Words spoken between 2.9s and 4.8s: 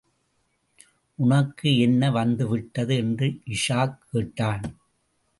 என்று இஷாக் கேட்டான்.